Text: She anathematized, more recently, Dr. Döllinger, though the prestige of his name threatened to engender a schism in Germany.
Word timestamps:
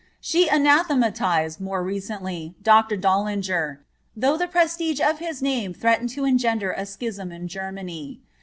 She 0.19 0.47
anathematized, 0.49 1.61
more 1.61 1.83
recently, 1.83 2.55
Dr. 2.63 2.97
Döllinger, 2.97 3.77
though 4.17 4.35
the 4.35 4.47
prestige 4.47 4.99
of 4.99 5.19
his 5.19 5.43
name 5.43 5.75
threatened 5.75 6.09
to 6.17 6.25
engender 6.25 6.71
a 6.71 6.87
schism 6.87 7.31
in 7.31 7.47
Germany. 7.47 8.19